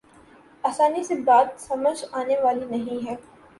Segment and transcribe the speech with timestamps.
[0.63, 3.15] آسانی سے بات سمجھ آنے والی نہیں ہے۔